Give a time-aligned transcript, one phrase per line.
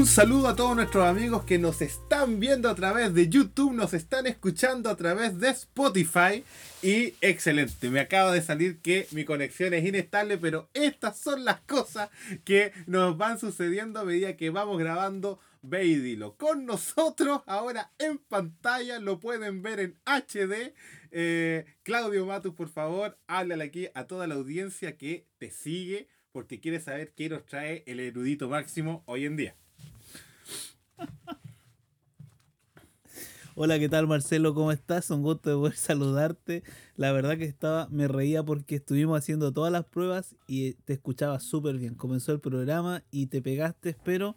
[0.00, 3.92] Un saludo a todos nuestros amigos que nos están viendo a través de YouTube, nos
[3.92, 6.42] están escuchando a través de Spotify
[6.80, 11.60] y excelente, me acaba de salir que mi conexión es inestable, pero estas son las
[11.60, 12.08] cosas
[12.44, 16.34] que nos van sucediendo a medida que vamos grabando Veidilo.
[16.38, 20.72] Con nosotros ahora en pantalla, lo pueden ver en HD.
[21.10, 26.58] Eh, Claudio Matus, por favor, háblale aquí a toda la audiencia que te sigue porque
[26.58, 29.59] quiere saber qué nos trae el erudito máximo hoy en día.
[33.56, 34.54] Hola, ¿qué tal Marcelo?
[34.54, 35.10] ¿Cómo estás?
[35.10, 36.62] Un gusto de poder saludarte.
[36.96, 41.40] La verdad que estaba, me reía porque estuvimos haciendo todas las pruebas y te escuchaba
[41.40, 41.94] súper bien.
[41.94, 44.36] Comenzó el programa y te pegaste, pero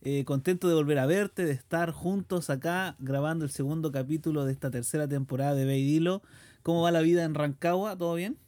[0.00, 4.52] eh, contento de volver a verte, de estar juntos acá grabando el segundo capítulo de
[4.52, 6.22] esta tercera temporada de Beidilo.
[6.62, 7.98] ¿Cómo va la vida en Rancagua?
[7.98, 8.38] ¿Todo bien?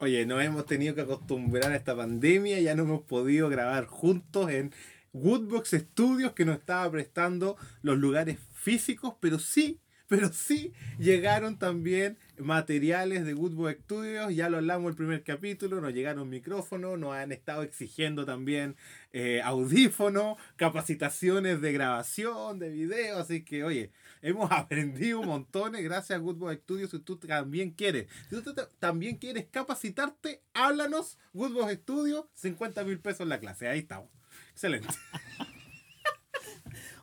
[0.00, 4.50] Oye, nos hemos tenido que acostumbrar a esta pandemia, ya no hemos podido grabar juntos
[4.50, 4.72] en
[5.12, 12.18] Woodbox Studios que nos estaba prestando los lugares físicos, pero sí, pero sí llegaron también
[12.38, 17.30] materiales de Woodbox Studios, ya lo hablamos el primer capítulo, nos llegaron micrófonos, nos han
[17.30, 18.76] estado exigiendo también
[19.12, 23.90] eh, audífonos, capacitaciones de grabación, de video, así que oye,
[24.22, 29.46] hemos aprendido montones gracias a Woodbox Studios, si tú también quieres, si tú también quieres
[29.50, 34.21] capacitarte, háblanos, Woodbox Studios, 50 mil pesos la clase, ahí estamos.
[34.52, 34.88] Excelente.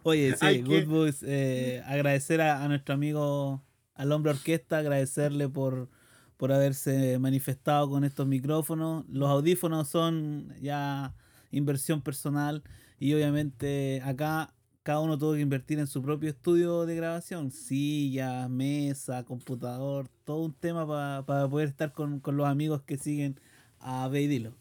[0.04, 3.62] Oye, sí, Good eh, agradecer a, nuestro amigo,
[3.96, 5.90] al hombre orquesta, agradecerle por,
[6.38, 9.06] por haberse manifestado con estos micrófonos.
[9.10, 11.14] Los audífonos son ya
[11.52, 12.64] inversión personal
[13.00, 18.48] y obviamente acá cada uno tuvo que invertir en su propio estudio de grabación, silla,
[18.48, 20.88] mesa, computador, todo un tema
[21.26, 23.40] para poder estar con, con, los amigos que siguen
[23.80, 24.56] a Beidilo.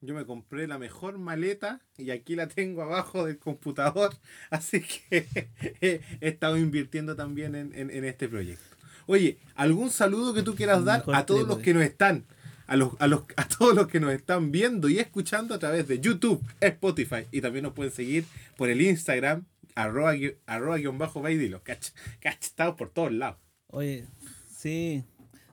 [0.00, 4.14] Yo me compré la mejor maleta y aquí la tengo abajo del computador.
[4.50, 5.26] Así que
[5.80, 8.64] he estado invirtiendo también en, este proyecto.
[9.06, 12.26] Oye, ¿algún saludo que tú quieras dar a todos los que nos están,
[12.66, 15.88] a, los, a, los, a todos los que nos están viendo y escuchando a través
[15.88, 18.24] de YouTube, Spotify y también nos pueden seguir
[18.56, 20.12] por el Instagram, arroba,
[20.46, 21.62] arroba guion bajo baidilo.
[21.62, 21.88] Cach,
[22.22, 23.38] estamos por todos lados.
[23.68, 24.06] Oye,
[24.54, 25.04] sí,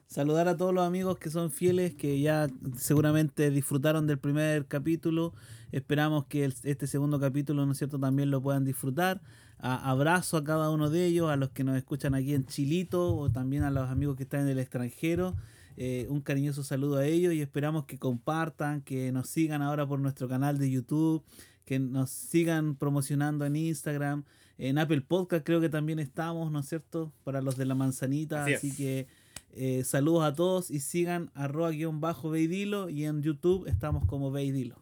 [0.06, 5.34] saludar a todos los amigos que son fieles, que ya seguramente disfrutaron del primer capítulo.
[5.72, 9.20] Esperamos que este segundo capítulo, ¿no es cierto?, también lo puedan disfrutar.
[9.58, 13.30] abrazo a cada uno de ellos, a los que nos escuchan aquí en Chilito o
[13.30, 15.34] también a los amigos que están en el extranjero.
[15.78, 19.98] Eh, un cariñoso saludo a ellos y esperamos que compartan, que nos sigan ahora por
[19.98, 21.22] nuestro canal de YouTube,
[21.64, 24.24] que nos sigan promocionando en Instagram.
[24.58, 27.12] En Apple Podcast creo que también estamos, ¿no es cierto?
[27.24, 28.44] Para los de la manzanita.
[28.44, 29.06] así que
[29.50, 34.30] eh, saludos a todos y sigan arroba guion bajo Beidilo y en YouTube estamos como
[34.30, 34.76] Beidilo.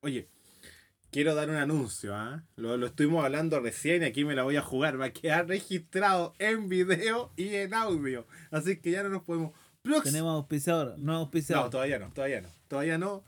[0.00, 0.28] Oye,
[1.10, 2.44] quiero dar un anuncio, ¿ah?
[2.56, 5.00] lo, lo, estuvimos hablando recién y aquí me la voy a jugar.
[5.00, 8.26] Va a quedar registrado en video y en audio.
[8.50, 9.52] Así que ya no nos podemos.
[10.02, 11.64] Tenemos auspiciador, no auspiciador.
[11.64, 12.48] No, todavía no, todavía no.
[12.68, 13.24] Todavía no.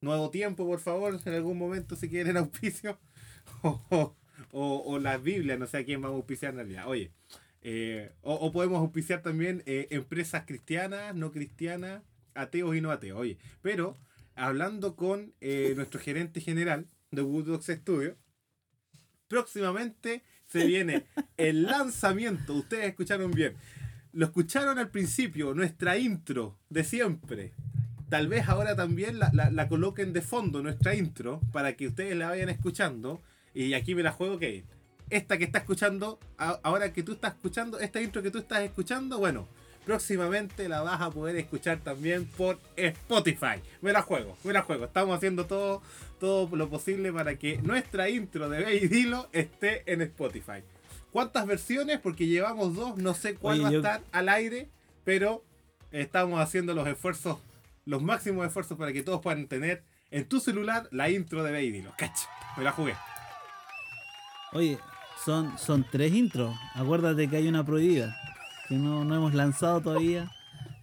[0.00, 2.98] Nuevo tiempo, por favor, en algún momento si quieren auspicio.
[3.62, 4.14] o,
[4.52, 6.88] o, la Biblia, no sé a quién va a auspiciar en realidad.
[6.88, 7.12] Oye,
[7.64, 12.02] eh, o, podemos auspiciar también eh, empresas cristianas, no cristianas,
[12.34, 13.20] ateos y no ateos.
[13.20, 13.96] Oye, pero
[14.34, 18.16] hablando con eh, nuestro gerente general de Woodbox Studio,
[19.28, 21.04] próximamente se viene
[21.36, 22.54] el lanzamiento.
[22.54, 23.54] Ustedes escucharon bien.
[24.12, 27.52] Lo escucharon al principio, nuestra intro de siempre.
[28.10, 32.28] Tal vez ahora también la, la coloquen de fondo, nuestra intro, para que ustedes la
[32.28, 33.22] vayan escuchando.
[33.54, 34.64] Y aquí me la juego que
[35.12, 39.18] esta que está escuchando, ahora que tú estás escuchando, esta intro que tú estás escuchando,
[39.18, 39.46] bueno,
[39.84, 43.60] próximamente la vas a poder escuchar también por Spotify.
[43.82, 44.86] Me la juego, me la juego.
[44.86, 45.82] Estamos haciendo todo,
[46.18, 50.64] todo lo posible para que nuestra intro de Baby Dilo esté en Spotify.
[51.10, 52.00] ¿Cuántas versiones?
[52.00, 54.70] Porque llevamos dos, no sé cuál va a estar al aire,
[55.04, 55.44] pero
[55.90, 57.38] estamos haciendo los esfuerzos,
[57.84, 61.70] los máximos esfuerzos para que todos puedan tener en tu celular la intro de Baby
[61.70, 61.92] Dilo.
[61.98, 62.94] Cacha, me la jugué.
[64.54, 64.78] Oye,
[65.24, 66.54] son, son tres intros.
[66.74, 68.16] Acuérdate que hay una prohibida
[68.68, 70.30] que no, hemos lanzado todavía.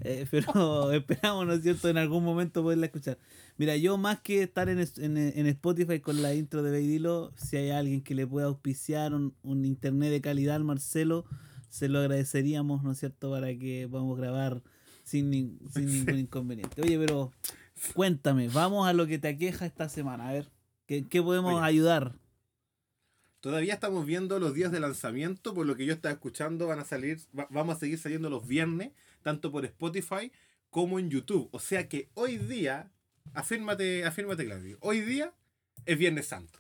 [0.01, 3.17] Eh, pero esperamos, ¿no es cierto?, en algún momento poderla escuchar.
[3.57, 7.71] Mira, yo más que estar en, en, Spotify con la intro de Beidilo, si hay
[7.71, 11.25] alguien que le pueda auspiciar un, internet de calidad al Marcelo,
[11.69, 14.63] se lo agradeceríamos, ¿no es cierto?, para que podamos grabar
[15.03, 16.81] sin, ningún inconveniente.
[16.81, 17.33] Oye, pero
[17.93, 20.49] cuéntame, vamos a lo que te aqueja esta semana, a ver,
[20.85, 22.15] ¿qué, qué podemos ayudar?
[23.41, 26.85] Todavía estamos viendo los días de lanzamiento, por lo que yo estaba escuchando, van a
[26.85, 27.19] salir,
[27.49, 28.91] vamos a seguir saliendo los viernes,
[29.21, 30.31] tanto por Spotify
[30.69, 31.47] como en YouTube.
[31.53, 32.91] O sea que hoy día,
[33.33, 35.31] afírmate, afírmate Claudio, hoy día
[35.85, 36.59] es Viernes Santo.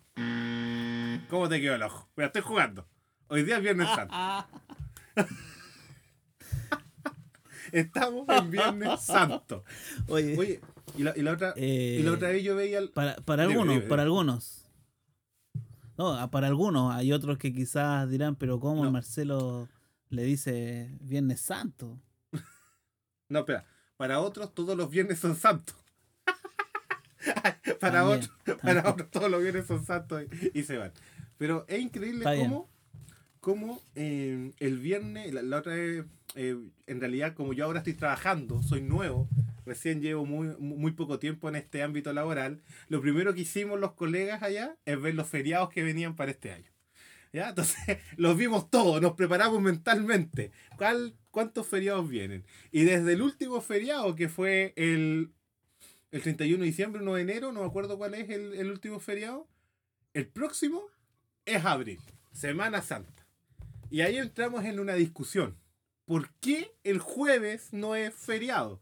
[1.29, 2.07] ¿Cómo te quedó el ojo?
[2.15, 2.87] Mira, estoy jugando.
[3.27, 4.13] Hoy día es Viernes Santo.
[7.73, 9.63] Estamos en Viernes Santo.
[10.07, 10.59] Oye, Oye,
[10.97, 13.43] y la, y la otra, y la Eh, otra vez yo veía el- para, para
[13.43, 14.58] Dime, algunos, dime, para algunos.
[15.99, 16.95] No, ah, para algunos.
[16.95, 18.93] Hay otros que quizás dirán, pero ¿cómo el No.
[18.93, 19.67] Marcelo
[20.07, 21.99] le dice Viernes Santo?
[23.27, 23.65] No, espera.
[23.97, 25.75] Para otros todos los viernes son santos.
[27.79, 30.23] para, También, otros, para otros todos los viernes son santos
[30.53, 30.93] y, y se van.
[31.37, 32.69] Pero es increíble Está cómo,
[33.41, 36.05] cómo eh, el viernes, la, la otra vez,
[36.35, 36.57] eh,
[36.87, 39.27] en realidad como yo ahora estoy trabajando, soy nuevo,
[39.65, 43.93] recién llevo muy, muy poco tiempo en este ámbito laboral, lo primero que hicimos los
[43.93, 46.71] colegas allá es ver los feriados que venían para este año.
[47.31, 47.49] ¿Ya?
[47.49, 47.77] Entonces
[48.17, 50.51] los vimos todos, nos preparamos mentalmente.
[50.77, 52.45] ¿Cuál, ¿Cuántos feriados vienen?
[52.71, 55.31] Y desde el último feriado, que fue el,
[56.11, 58.99] el 31 de diciembre, 1 de enero, no me acuerdo cuál es el, el último
[58.99, 59.47] feriado,
[60.13, 60.83] el próximo
[61.45, 61.99] es abril,
[62.31, 63.27] Semana Santa.
[63.89, 65.57] Y ahí entramos en una discusión.
[66.05, 68.81] ¿Por qué el jueves no es feriado?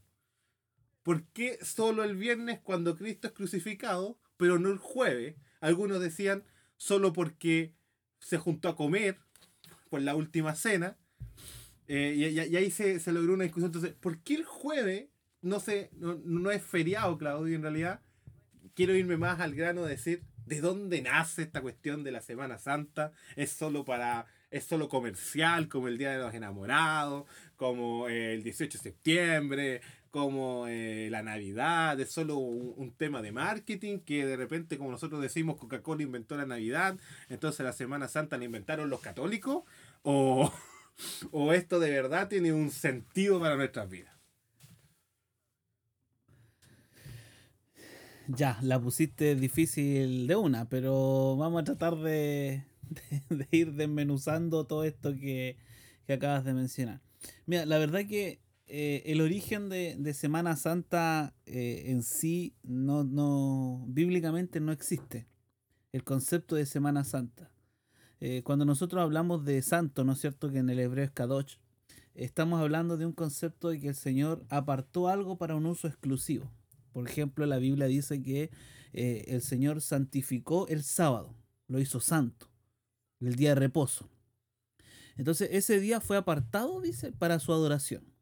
[1.08, 5.38] ¿Por qué solo el viernes cuando Cristo es crucificado, pero no el jueves?
[5.62, 6.44] Algunos decían
[6.76, 7.72] solo porque
[8.20, 9.18] se juntó a comer
[9.90, 10.98] por la última cena.
[11.88, 13.70] eh, y, y- y ahí se, se logró una discusión.
[13.70, 15.08] Entonces, ¿por qué el jueves
[15.42, 17.56] no, se, no, no es feriado, Claudio?
[17.56, 18.02] En realidad,
[18.76, 22.58] quiero irme más al grano de decir de dónde nace esta cuestión de la Semana
[22.58, 23.14] Santa.
[23.38, 24.26] Es solo para.
[24.50, 27.26] Es solo comercial, como el Día de los Enamorados,
[27.58, 29.82] como el 18 de septiembre,
[30.12, 35.22] como eh, la Navidad, es solo un, tema de marketing que de repente, como nosotros
[35.22, 36.98] decimos, Coca-Cola inventó la Navidad,
[37.30, 39.64] entonces la Semana Santa la inventaron los católicos,
[40.04, 40.52] o,
[41.32, 44.14] o esto de verdad tiene un sentido para nuestras vidas.
[48.28, 52.66] Ya, la pusiste difícil de una, pero vamos a tratar de,
[53.30, 55.58] de- de ir desmenuzando todo esto que,
[56.06, 57.02] que acabas de mencionar.
[57.46, 58.40] Mira, la verdad que
[58.70, 65.28] eh, el origen de, Semana Santa eh, en sí, no, no, bíblicamente no existe.
[65.94, 67.50] El concepto de Semana Santa.
[68.20, 70.52] Eh, cuando nosotros hablamos de santo, ¿no es cierto?
[70.52, 71.56] Que en el hebreo es Kadosh,
[72.14, 76.52] estamos hablando de un concepto de que el Señor apartó algo para un uso exclusivo.
[76.92, 78.50] Por ejemplo, la Biblia dice que
[78.92, 81.36] el Señor santificó el sábado,
[81.68, 82.50] lo hizo santo,
[83.20, 84.10] el día de reposo.
[85.16, 88.17] Entonces ese día fue apartado, dice, para su adoración.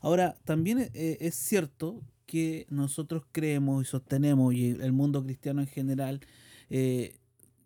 [0.00, 5.66] Ahora, también eh, es cierto que nosotros creemos y sostenemos, y el mundo cristiano en
[5.66, 6.20] general,
[6.70, 7.16] eh,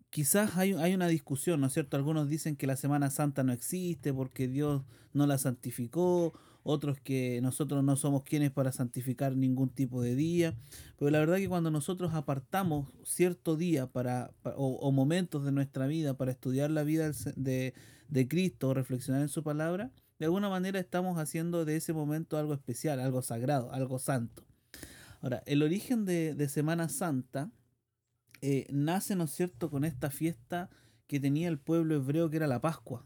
[0.09, 1.97] quizás hay, hay una discusión, ¿no es cierto?
[1.97, 4.83] Algunos dicen que la Semana Santa no existe porque Dios
[5.13, 6.33] no la santificó,
[6.63, 10.55] otros que nosotros no somos quienes para santificar ningún tipo de día.
[10.97, 15.51] Pero la verdad que cuando nosotros apartamos cierto día para, pa- o, o momentos de
[15.51, 17.73] nuestra vida para estudiar la vida de,
[18.07, 22.37] de Cristo o reflexionar en su palabra, de alguna manera estamos haciendo de ese momento
[22.37, 24.43] algo especial, algo sagrado, algo santo.
[25.21, 27.51] Ahora, el origen de, de Semana Santa
[28.41, 30.69] eh, nace, ¿no es cierto?, con esta fiesta
[31.07, 33.05] que tenía el pueblo hebreo que era la Pascua.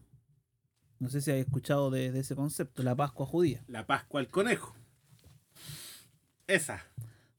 [1.00, 3.64] No sé si habéis escuchado de, de ese concepto, la Pascua judía.
[3.68, 4.76] La Pascua al conejo.
[6.47, 6.81] Esa.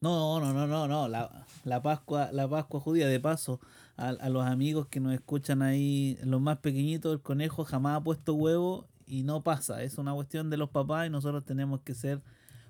[0.00, 1.08] No, no, no, no, no.
[1.08, 3.60] La, la Pascua, la Pascua judía, de paso,
[3.96, 8.04] a, a los amigos que nos escuchan ahí, los más pequeñitos, el conejo jamás ha
[8.04, 9.82] puesto huevo y no pasa.
[9.82, 12.20] Es una cuestión de los papás y nosotros tenemos que ser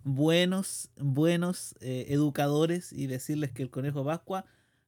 [0.05, 4.45] buenos, buenos eh, educadores y decirles que el conejo Pascua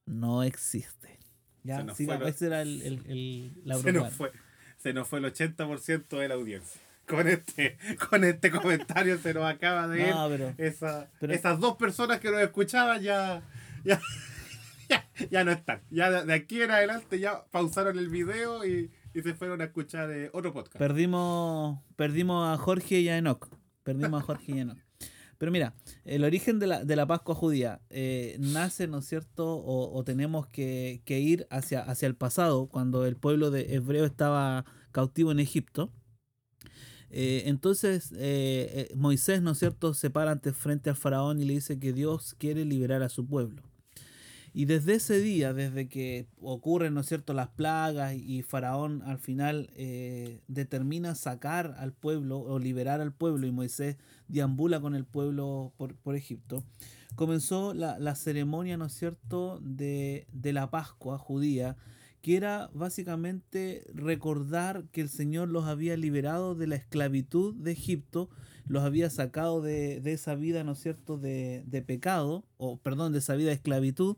[0.06, 1.18] no existe.
[1.62, 4.32] Ya, sigamos, fue lo- ese era el, el- el- la se nos fue.
[4.78, 6.80] Se nos fue el 80% de la audiencia.
[7.06, 7.76] Con este,
[8.08, 10.14] con este comentario se nos acaba de ir.
[10.14, 13.42] No, pero Esa- pero- esas dos personas que nos escuchaban ya,
[13.84, 14.00] ya,
[14.88, 15.82] ya, ya no están.
[15.90, 20.10] Ya de aquí en adelante ya pausaron el video y, y se fueron a escuchar
[20.10, 20.78] eh, otro podcast.
[20.78, 23.48] Perdimos, perdimos a Jorge y a Enoch.
[23.82, 24.78] Perdimos a Jorge y a Enoch.
[25.38, 25.74] Pero mira,
[26.04, 29.56] el origen de la, de la Pascua judía eh, nace, ¿no es cierto?
[29.56, 34.04] O, o tenemos que, que ir hacia, hacia el pasado, cuando el pueblo de hebreo
[34.04, 35.90] estaba cautivo en Egipto.
[37.08, 38.12] Eh, entonces
[38.94, 42.34] Moisés, ¿no es cierto?, se para ante frente al faraón y le dice que Dios
[42.38, 43.69] quiere liberar a su pueblo.
[44.52, 49.18] Y desde ese día, desde que ocurren, ¿no es cierto?, las plagas y Faraón al
[49.18, 55.04] final eh, determina sacar al pueblo o liberar al pueblo y Moisés deambula con el
[55.04, 56.64] pueblo por, por Egipto,
[57.14, 61.76] comenzó la, la ceremonia, ¿no es cierto?, de, de la Pascua judía,
[62.20, 68.28] que era básicamente recordar que el Señor los había liberado de la esclavitud de Egipto,
[68.66, 73.12] los había sacado de, de esa vida, ¿no es cierto?, de, de pecado, o perdón,
[73.12, 74.16] de esa vida de esclavitud,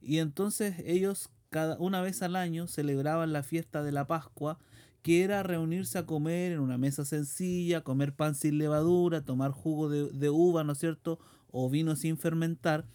[0.00, 4.58] Y entonces ellos cada una vez al año celebraban la fiesta de la Pascua,
[5.02, 9.88] que era reunirse a comer en una mesa sencilla, comer pan sin levadura, tomar jugo
[9.88, 11.18] de, de uva, ¿no es cierto?
[11.50, 12.86] O vino sin fermentar.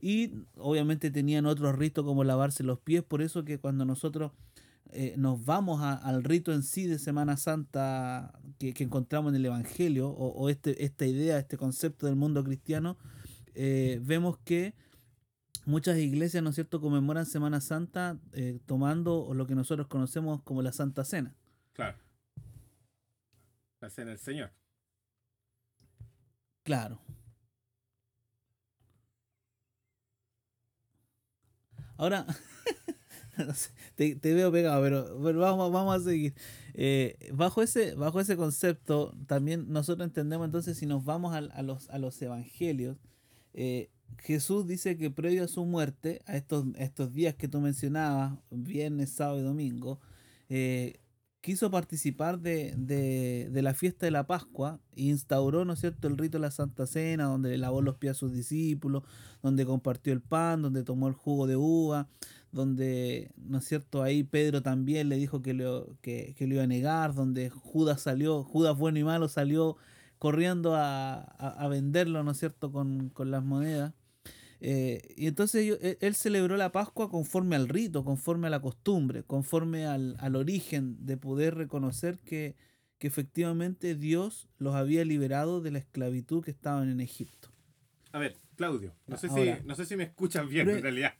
[0.00, 4.32] Y obviamente tenían otros ritos como lavarse los pies, por eso que cuando nosotros
[4.96, 10.08] eh, nos vamos al rito en sí de Semana Santa que, encontramos en el Evangelio,
[10.08, 12.96] o, este, esta idea, este concepto del mundo cristiano,
[13.56, 14.74] eh, vemos que
[15.66, 20.62] muchas iglesias, ¿no es cierto?, conmemoran Semana Santa eh, tomando lo que nosotros conocemos como
[20.62, 21.34] la Santa Cena.
[21.72, 21.98] Claro.
[23.80, 24.52] La Cena del Señor.
[26.62, 27.00] Claro.
[31.96, 32.26] Ahora,
[33.96, 36.34] te, veo pegado, pero, vamos, vamos a seguir.
[36.74, 41.88] Eh, bajo, ese, bajo ese concepto, también nosotros entendemos entonces si nos vamos a, los,
[41.90, 42.96] a los evangelios,
[43.52, 48.38] eh, Jesús dice que previo a su muerte, a estos, estos días que tú mencionabas,
[48.50, 50.00] viernes, sábado y domingo,
[50.48, 51.00] eh,
[51.40, 56.38] quiso participar de, de, la fiesta de la Pascua e instauró, ¿no cierto?, el rito
[56.38, 59.02] de la Santa Cena, donde lavó los pies a sus discípulos,
[59.42, 62.08] donde compartió el pan, donde tomó el jugo de uva,
[62.54, 66.66] donde, ¿no es cierto?, ahí Pedro también le dijo que lo, que, lo iba a
[66.68, 69.76] negar, donde Judas salió, Judas bueno y malo salió
[70.18, 73.92] corriendo a, venderlo, ¿no es cierto?, con, con las monedas.
[74.60, 79.22] Eh, y entonces e, él, celebró la Pascua conforme al rito, conforme a la costumbre,
[79.22, 82.56] conforme al, origen de poder reconocer que,
[83.00, 87.50] efectivamente Dios los había liberado de la esclavitud que estaban en Egipto.
[88.12, 91.12] A ver, Claudio, no sé, si, no sé si me escuchan bien en realidad.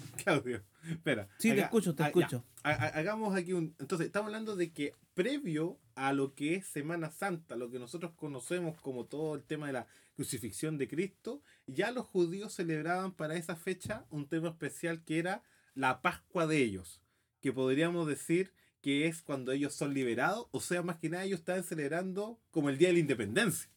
[0.24, 1.28] Claudio, espera.
[1.38, 2.44] Sí, te escucho, te escucho.
[2.62, 3.74] hagamos aquí un...
[3.78, 8.12] Entonces, estamos hablando de que previo a lo que es Semana Santa, lo que nosotros
[8.14, 13.36] conocemos como todo el tema de la crucifixión de Cristo, ya los judíos celebraban para
[13.36, 15.42] esa fecha un tema especial que era
[15.74, 17.00] la Pascua de ellos,
[17.40, 21.40] que podríamos decir que es cuando ellos son liberados, o sea, más que nada ellos
[21.40, 23.70] estaban celebrando como el Día de la Independencia.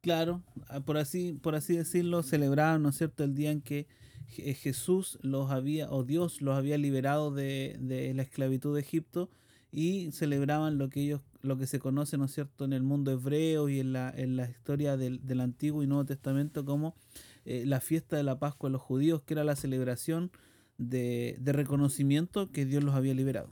[0.00, 3.86] Claro, ah, por así, por así decirlo, celebraban, ¿no es cierto?, el día en que
[4.28, 9.30] Jesús los había, o Dios los había liberado de, de la esclavitud de Egipto
[9.70, 13.12] y celebraban lo que ellos lo que se conoce, ¿no es cierto?, en el mundo
[13.12, 16.96] hebreo y en la, en historia del, Antiguo y Nuevo Testamento como
[17.44, 20.30] eh, la fiesta de la Pascua de los judíos, que era la celebración
[20.78, 23.50] de, de, reconocimiento que Dios los había liberado.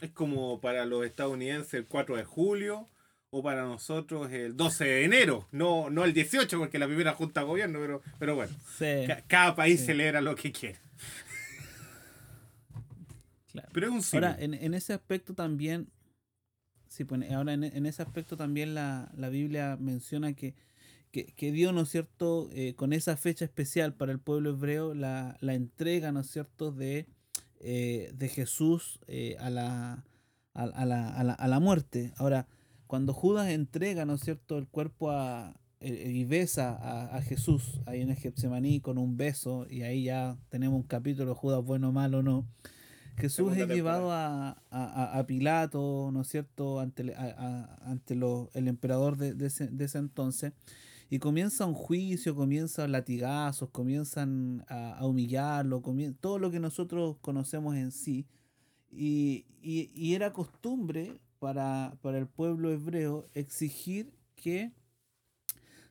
[0.00, 2.88] Es como para los estadounidenses el 4 de julio
[3.30, 7.40] o para nosotros el 12 de enero, no, no el 18 porque la primera junta
[7.40, 8.52] de gobierno, pero, pero bueno,
[9.26, 10.78] cada país celebra lo que quiere.
[13.72, 15.88] Pero es un Ahora, en, en, ese aspecto también
[16.96, 20.54] Sí, pues ahora en, ese aspecto también la, Biblia menciona que,
[21.10, 25.36] que, Dios, ¿no es cierto?, eh, con esa fecha especial para el pueblo hebreo, la,
[25.42, 27.04] entrega, ¿no es cierto?, de,
[27.60, 30.04] eh, de Jesús eh, a, la,
[30.54, 32.14] a, la, a, la, muerte.
[32.16, 32.46] Ahora,
[32.86, 38.10] cuando Judas entrega, ¿no es cierto?, el cuerpo a, y besa a, Jesús ahí en
[38.10, 42.22] el Getsemaní con un beso, y ahí ya tenemos un capítulo, Judas bueno o malo,
[42.22, 42.46] ¿no?
[43.16, 50.52] Jesús es llevado a, Pilato, ¿no es cierto?, ante, ante el emperador de, ese, entonces,
[51.08, 55.82] y comienza un juicio, comienzan latigazos, comienzan a, humillarlo,
[56.20, 58.26] todo lo que nosotros conocemos en sí.
[58.90, 59.44] Y,
[60.14, 64.72] era costumbre para, el pueblo hebreo exigir que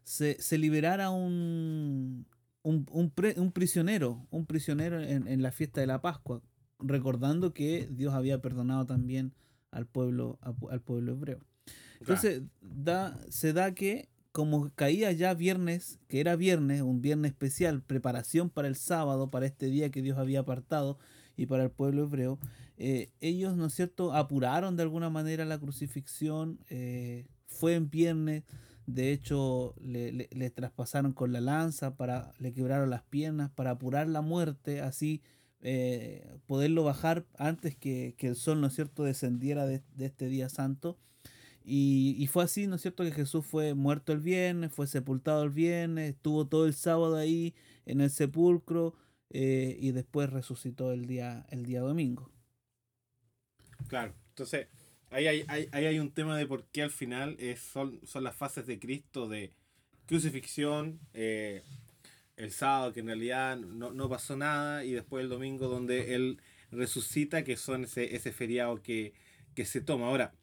[0.03, 2.25] se, liberara un,
[2.63, 3.11] un,
[3.51, 6.41] prisionero, un prisionero en, en, la fiesta de la Pascua,
[6.79, 9.33] recordando que Dios había perdonado también
[9.71, 11.39] al pueblo, al pueblo hebreo.
[11.99, 17.81] Entonces, da, se da que como caía ya viernes, que era viernes, un viernes especial,
[17.81, 20.99] preparación para el sábado, para este día que Dios había apartado
[21.35, 22.39] y para el pueblo hebreo,
[22.77, 28.43] eh, ellos, ¿no es cierto?, apuraron de alguna manera la crucifixión, eh, fue en viernes,
[28.85, 34.07] de hecho le, le, traspasaron con la lanza, para, le quebraron las piernas para apurar
[34.07, 35.21] la muerte, así
[35.67, 40.99] eh, poderlo bajar antes que, el sol, ¿no es cierto?, descendiera de, este día santo.
[41.63, 45.49] Y, fue así, ¿no es cierto?, que Jesús fue muerto el viernes, fue sepultado el
[45.49, 47.55] viernes, estuvo todo el sábado ahí
[47.87, 48.93] en el sepulcro
[49.29, 52.31] eh, y después resucitó el día, el día domingo.
[53.87, 54.67] Claro, entonces
[55.09, 58.65] ahí hay, hay un tema de por qué al final es, son, son las fases
[58.65, 59.53] de Cristo de
[60.05, 61.63] crucifixión, eh,
[62.37, 66.41] el sábado, que en realidad no, pasó nada, y después el domingo donde él
[66.71, 69.13] resucita, que son ese, ese feriado que,
[69.63, 70.07] se toma.
[70.07, 70.33] Ahora,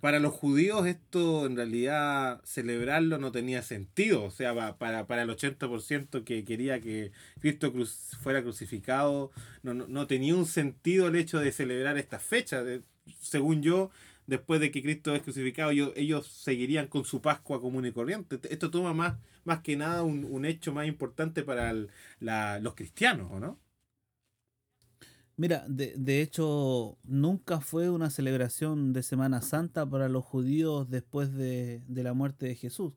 [0.00, 4.24] para los judíos esto en realidad celebrarlo no tenía sentido.
[4.24, 7.72] O sea, para, para el 80% que quería que Cristo
[8.20, 9.30] fuera crucificado,
[9.62, 12.64] no, no, tenía un sentido el hecho de celebrar esta fecha.
[13.20, 13.90] según yo,
[14.26, 18.40] después de que Cristo es crucificado, ellos, seguirían con su Pascua común y corriente.
[18.50, 21.72] Esto toma más, más que nada un, hecho más importante para
[22.60, 23.58] los cristianos, ¿o no?
[25.36, 31.32] Mira, de, de, hecho, nunca fue una celebración de Semana Santa para los judíos después
[31.32, 32.92] de, la muerte de Jesús.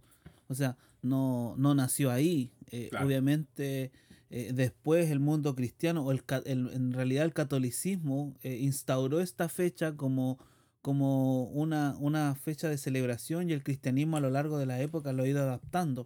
[0.47, 2.51] O sea, no, no nació ahí.
[2.71, 3.91] Eh, obviamente,
[4.29, 9.95] eh, después el mundo cristiano, o el, en realidad el catolicismo, eh, instauró esta fecha
[9.95, 10.37] como,
[10.81, 15.13] como una, una fecha de celebración y el cristianismo a lo largo de la época
[15.13, 16.05] lo ha ido adaptando.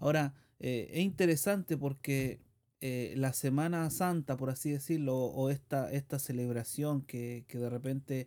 [0.00, 2.38] Ahora, es interesante porque
[2.84, 8.26] eh, la Semana Santa, por así decirlo, o esta, esta celebración que, de repente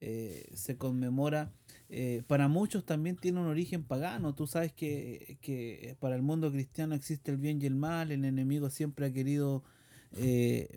[0.00, 1.52] eh, se conmemora,
[1.90, 4.34] eh, para muchos también tiene un origen pagano.
[4.34, 8.70] Tú sabes que, para el mundo cristiano existe el bien y el mal, el enemigo
[8.70, 9.64] siempre ha querido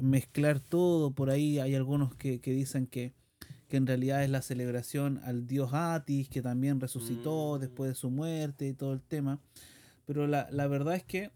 [0.02, 3.14] mezclar todo, por ahí hay algunos que, dicen que,
[3.70, 8.12] que en realidad es la celebración al dios Atis, que también resucitó después de su
[8.12, 9.40] muerte y todo el tema.
[10.06, 11.32] Pero la, la verdad es que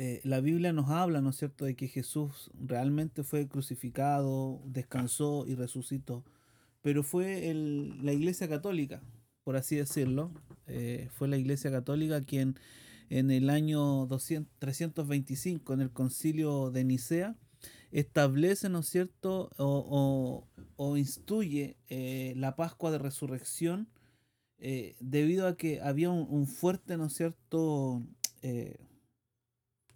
[0.00, 5.44] eh, la Biblia nos habla, ¿no es cierto?, de que Jesús realmente fue crucificado, descansó
[5.44, 6.24] y resucitó.
[6.82, 9.02] Pero fue la Iglesia Católica,
[9.42, 10.30] por así decirlo,
[10.68, 12.56] eh, fue la Iglesia Católica quien
[13.10, 14.06] en el año
[14.60, 17.36] 325, en el concilio de Nicea,
[17.90, 23.88] establece, ¿no es cierto?, o, o, eh, la Pascua de Resurrección
[25.00, 28.02] debido a que había un, fuerte, ¿no es cierto?,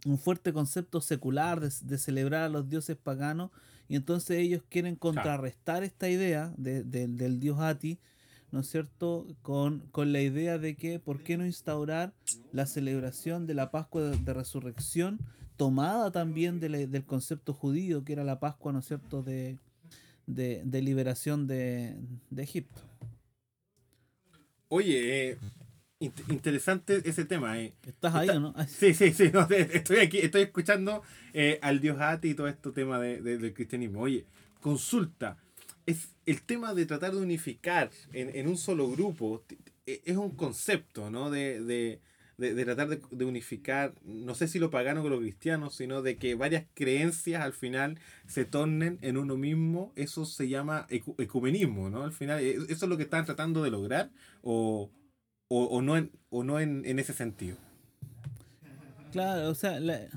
[0.04, 3.50] un fuerte concepto secular de, celebrar a los dioses paganos
[3.88, 7.98] y entonces ellos quieren contrarrestar esta idea del dios Ati,
[8.50, 12.12] ¿no es cierto?, con, con, la idea de que, ¿por qué no instaurar
[12.52, 15.20] la celebración de la Pascua de, Resurrección,
[15.56, 19.58] tomada también del concepto judío, que era la Pascua, ¿no es cierto?, de,
[20.26, 21.96] de liberación de,
[22.36, 22.80] Egipto.
[24.68, 25.38] Oye,
[26.28, 27.60] interesante ese tema.
[27.60, 27.74] Eh.
[27.86, 28.54] ¿Estás ahí o no?
[28.66, 29.30] Sí, sí, sí.
[29.72, 34.00] estoy aquí, estoy escuchando eh, al Dios Ati y todo este tema de, del cristianismo.
[34.00, 34.26] Oye,
[34.60, 35.38] consulta.
[35.84, 39.44] Es el tema de tratar de unificar en, un solo grupo.
[39.86, 41.30] E, es un concepto, ¿no?
[41.30, 42.00] De, de,
[42.38, 46.34] de tratar de, unificar, no sé si lo pagano con lo cristiano, sino de que
[46.36, 49.92] varias creencias al final se tornen en uno mismo.
[49.96, 52.04] Eso se llama ecumenismo, ¿no?
[52.04, 54.10] Al final, ¿e, ¿eso es lo que están tratando de lograr?
[54.42, 54.88] ¿O,
[55.54, 57.56] o, no, en, o no en, ese sentido.
[59.10, 60.08] Claro, o sea, la,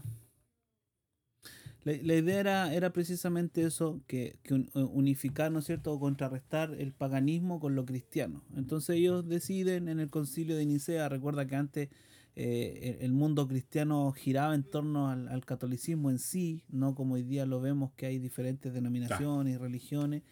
[1.84, 4.38] idea era, era precisamente eso, que,
[4.74, 8.44] unificar, ¿no es cierto?, o contrarrestar el paganismo con lo cristiano.
[8.56, 11.90] Entonces ellos deciden en el concilio de Nicea, recuerda que antes
[12.38, 17.46] eh, el mundo cristiano giraba en torno al, catolicismo en sí, no como hoy día
[17.46, 20.24] lo vemos que hay diferentes denominaciones y religiones.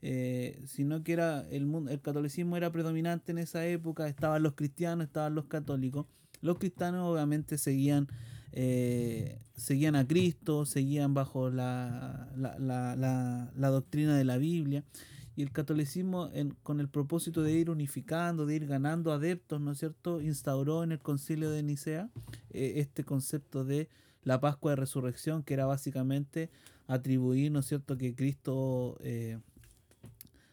[0.00, 4.54] Eh, sino que era el, mundo, el catolicismo era predominante en esa época, estaban los
[4.54, 6.06] cristianos, estaban los católicos.
[6.40, 8.06] Los cristianos obviamente seguían,
[8.52, 14.84] eh, seguían a Cristo, seguían bajo la, la, doctrina de la Biblia.
[15.34, 16.30] Y el catolicismo,
[16.62, 20.92] con el propósito de ir unificando, de ir ganando adeptos, ¿no es cierto?, instauró en
[20.92, 22.10] el concilio de Nicea
[22.50, 23.88] eh, este concepto de
[24.24, 26.50] la Pascua de Resurrección, que era básicamente
[26.88, 28.98] atribuir, ¿no es cierto?, que Cristo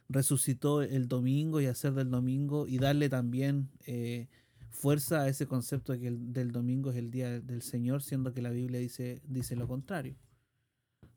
[0.10, 4.28] resucitó el domingo y hacer del domingo y darle también eh,
[4.70, 8.34] fuerza a ese concepto de que el, del domingo es el día del Señor, siendo
[8.34, 10.16] que la Biblia dice, dice lo contrario.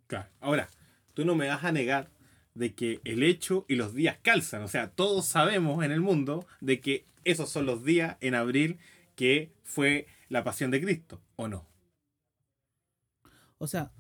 [0.06, 0.28] Claro.
[0.40, 0.70] Ahora,
[1.14, 2.10] tú no me vas a negar
[2.54, 4.62] de que el hecho y los días calzan.
[4.62, 8.78] O sea, todos sabemos en el mundo de que esos son los días en abril
[9.14, 11.66] que fue la pasión de Cristo, ¿o no?
[13.58, 13.90] O sea,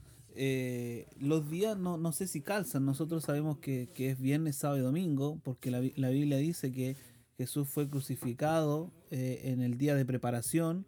[0.40, 2.86] eh, los días no, no sé si calzan.
[2.86, 6.96] Nosotros sabemos que, es viernes, sábado y domingo, porque la, Biblia dice que
[7.36, 10.86] Jesús fue crucificado eh, en el día de preparación,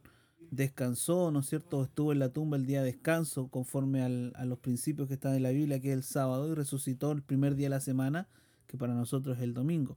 [0.52, 1.82] descansó, ¿no es cierto?
[1.82, 5.42] Estuvo en la tumba el día de descanso, conforme a los principios que están en
[5.42, 8.28] la Biblia, que es el sábado, y resucitó el primer día de la semana,
[8.68, 9.96] que para nosotros es el domingo.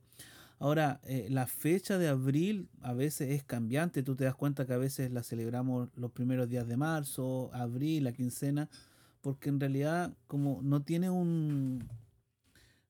[0.58, 4.74] Ahora, eh, la fecha de abril a veces es cambiante, tú te das cuenta que
[4.74, 8.70] a veces la celebramos los primeros días de marzo, abril, la quincena,
[9.24, 11.88] porque en realidad como no tiene un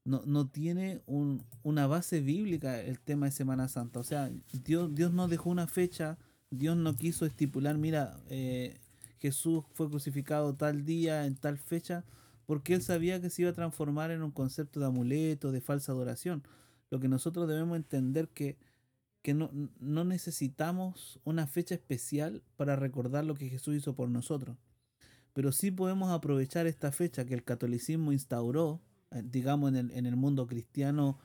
[0.05, 4.01] no, tiene un, una base bíblica el tema de Semana Santa.
[4.01, 6.17] O sea, Dios, Dios no dejó una fecha,
[6.49, 8.81] Dios no quiso estipular, mira, eh,
[9.19, 12.03] Jesús fue crucificado tal día, en tal fecha,
[12.45, 15.93] porque él sabía que se iba a transformar en un concepto de amuleto, de falsa
[15.93, 16.43] adoración.
[16.89, 18.57] lo que nosotros debemos entender que,
[19.21, 24.57] que no, no necesitamos una fecha especial para recordar lo que Jesús hizo por nosotros.
[25.33, 30.05] Pero sí podemos aprovechar esta fecha que el catolicismo instauró, eh, digamos, en el, en
[30.05, 31.19] el mundo cristiano,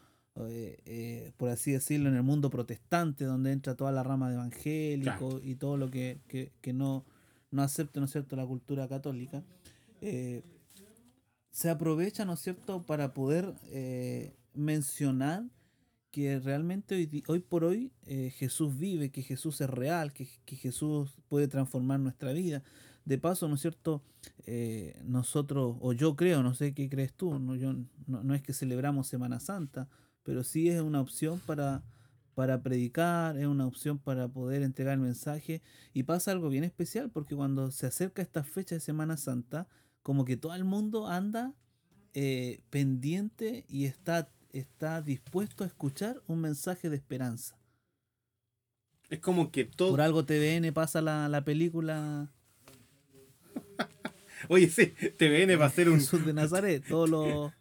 [0.46, 4.36] eh, eh, por así decirlo, en el mundo protestante, donde entra toda la rama de
[4.36, 7.04] evangélico y todo lo que, que, que no,
[7.50, 9.42] no acepta, ¿no es cierto?, la cultura católica.
[10.00, 10.42] Eh,
[11.50, 13.54] se aprovecha, ¿no es cierto?, para poder
[14.54, 15.44] mencionar
[16.12, 21.18] que realmente hoy, hoy por hoy Jesús vive, que Jesús es real, que, que, Jesús
[21.28, 22.62] puede transformar nuestra vida.
[23.08, 24.02] De paso, ¿no es cierto?,
[24.44, 27.72] eh, nosotros, o yo creo, no sé qué crees tú, no, yo,
[28.06, 29.88] no, no es que celebramos Semana Santa,
[30.24, 31.82] pero sí es una opción para,
[32.34, 35.62] para predicar, es una opción para poder entregar el mensaje.
[35.94, 39.68] Y pasa algo bien especial, porque cuando se acerca esta fecha de Semana Santa,
[40.02, 41.54] como que todo el mundo anda
[42.12, 47.58] eh, pendiente y está, está dispuesto a escuchar un mensaje de esperanza.
[49.08, 49.92] Es como que todo.
[49.92, 52.30] Por algo TVN pasa la, la película
[54.48, 54.86] Oye, sí,
[55.18, 55.96] TVN va a ser un.
[56.00, 57.52] Jesús de Nazaret, todos los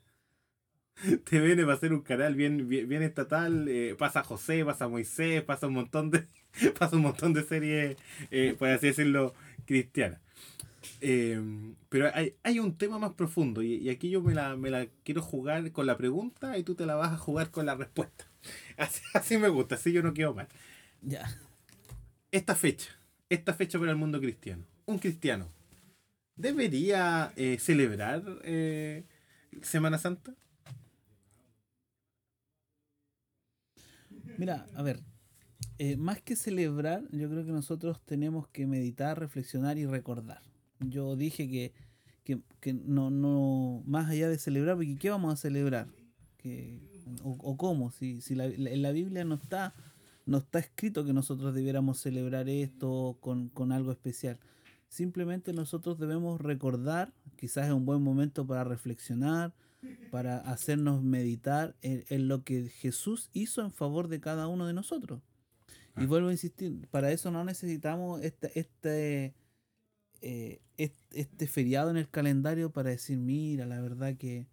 [1.25, 3.67] TVN va a ser un canal bien, bien, bien estatal.
[3.69, 6.25] eh, pasa José, pasa Moisés, pasa un montón de.
[6.79, 7.97] pasa un montón de series,
[8.31, 9.33] eh, por así decirlo,
[9.65, 10.19] cristianas.
[11.01, 11.39] Eh,
[11.89, 14.87] pero hay, hay un tema más profundo y, y aquí yo me la, me la
[15.03, 18.25] quiero jugar con la pregunta y tú te la vas a jugar con la respuesta.
[18.77, 20.47] Así, así me gusta, así yo no quedo mal.
[21.01, 21.27] Ya.
[22.31, 22.89] Esta fecha,
[23.29, 24.63] esta fecha para el mundo cristiano.
[24.85, 25.49] Un cristiano,
[26.37, 29.05] ¿debería eh, celebrar eh,
[29.61, 30.35] Semana Santa?
[34.37, 35.01] Mira, a ver,
[35.79, 40.41] eh, más que celebrar, yo creo que nosotros tenemos que meditar, reflexionar y recordar.
[40.79, 41.73] Yo dije que,
[42.23, 45.87] que, que no, no, más allá de celebrar, porque ¿qué vamos a celebrar?
[47.23, 47.91] o, o cómo?
[47.91, 49.73] Si, si la, la- en la Biblia no está,
[50.25, 54.37] no está escrito que nosotros debiéramos celebrar esto con, con algo especial.
[54.89, 59.53] Simplemente nosotros debemos recordar, quizás es un buen momento para reflexionar,
[60.11, 64.73] para hacernos meditar en, en lo que Jesús hizo en favor de cada uno de
[64.73, 65.21] nosotros.
[65.97, 66.07] Y Ah.
[66.07, 69.33] vuelvo a insistir, para eso no necesitamos este, este,
[70.21, 74.47] eh, est- este feriado en el calendario para decir, mira, la verdad que,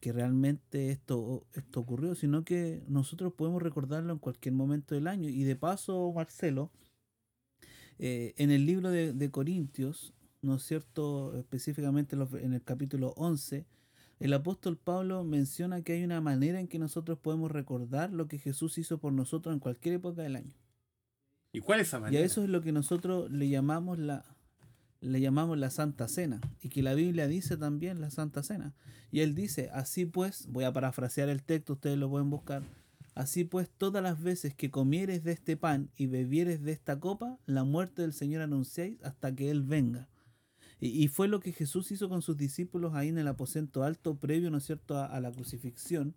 [0.00, 5.28] que realmente esto, esto ocurrió, sino que nosotros podemos recordarlo en cualquier momento del año.
[5.28, 6.70] Y de paso, Marcelo,
[7.98, 11.36] eh, en el libro de, de Corintios, ¿no es cierto?
[11.36, 13.66] Específicamente en el capítulo 11,
[14.20, 18.38] el apóstol Pablo menciona que hay una manera en que nosotros podemos recordar lo que
[18.38, 20.54] Jesús hizo por nosotros en cualquier época del año.
[21.52, 22.22] ¿Y cuál es esa Y manera?
[22.22, 24.24] a eso es lo que nosotros le llamamos la
[25.00, 28.74] le llamamos la Santa Cena y que la Biblia dice también la Santa Cena.
[29.12, 32.62] Y él dice, así pues, voy a parafrasear el texto, ustedes lo pueden buscar.
[33.16, 37.38] Así pues, todas las veces que comieres de este pan y bebieres de esta copa,
[37.46, 40.10] la muerte del Señor anunciáis hasta que Él venga.
[40.80, 44.16] Y, y fue lo que Jesús hizo con sus discípulos ahí en el aposento alto,
[44.16, 46.14] previo, ¿no es cierto?, a, la crucifixión,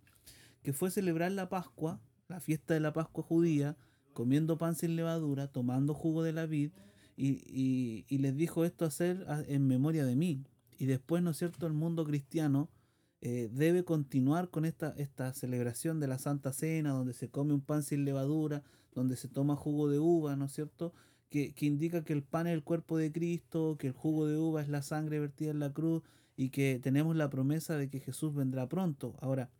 [0.62, 3.78] que fue celebrar la Pascua, la fiesta de la Pascua judía,
[4.12, 6.72] comiendo pan sin levadura, tomando jugo de la vid,
[7.16, 10.44] y, y- les dijo esto hacer en memoria de mí.
[10.78, 12.70] Y después, ¿no es cierto?, el mundo cristiano
[13.21, 17.62] eh, debe continuar con esta, esta celebración de la Santa Cena, donde se come un
[17.62, 20.93] pan sin levadura, donde se toma jugo de uva, ¿no es cierto?,
[21.29, 24.38] que, que indica que el pan es el cuerpo de Cristo, que el jugo de
[24.38, 26.01] uva es la sangre vertida en la cruz
[26.36, 29.15] y que tenemos la promesa de que Jesús vendrá pronto.
[29.19, 29.51] Ahora,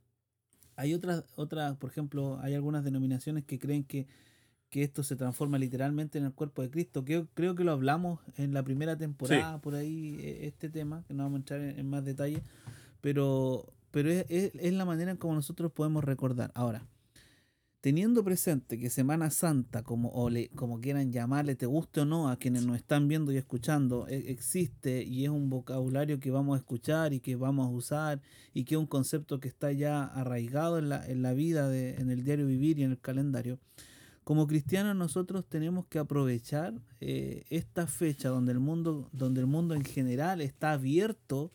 [0.75, 4.07] hay otras, otras, por ejemplo, hay algunas denominaciones que creen que,
[4.69, 7.03] que esto se transforma literalmente en el cuerpo de Cristo.
[7.03, 11.13] Creo, creo que lo hablamos en la primera temporada, por ahí, eh, este tema, que
[11.13, 12.41] no vamos a entrar en, en más detalle,
[13.01, 16.51] pero, pero es, es- la manera en como nosotros podemos recordar.
[16.55, 16.88] Ahora,
[17.81, 22.29] teniendo presente que Semana Santa, como, o le, como quieran llamarle, te guste o no,
[22.29, 26.55] a quienes nos están viendo y escuchando, e- existe y es un vocabulario que vamos
[26.55, 28.21] a escuchar y que vamos a usar
[28.53, 31.95] y que es un concepto que está ya arraigado en la, en la vida, de,
[31.95, 33.59] en el diario vivir y en el calendario.
[34.25, 39.73] Como cristianos nosotros tenemos que aprovechar eh, esta fecha donde el mundo, donde el mundo
[39.73, 41.51] en general está abierto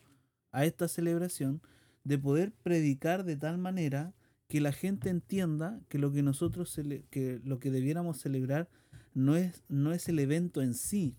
[0.55, 1.61] a esta celebración,
[2.03, 4.13] de poder predicar de tal manera
[4.47, 8.69] que la gente entienda que lo que nosotros cele- que lo que debiéramos celebrar
[9.13, 11.15] no es, no es el evento en sí.